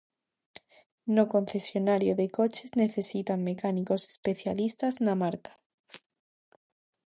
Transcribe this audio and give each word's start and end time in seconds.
No 1.17 1.27
concesionario 1.33 2.15
de 2.15 2.31
coches 2.31 2.75
necesitan 2.83 3.39
mecánicos 3.49 4.01
especialistas 4.13 4.93
na 5.05 5.13
marca. 5.23 5.53